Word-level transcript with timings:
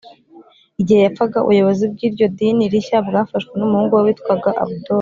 igihe 0.81 0.99
yapfaga, 1.03 1.37
ubuyobozi 1.41 1.83
bw’iryo 1.93 2.25
dini 2.37 2.63
rishya 2.73 2.97
bwafashwe 3.07 3.53
n’umuhungu 3.55 3.93
we 3.97 4.03
witwaga 4.05 4.49
ʽabdol 4.57 4.89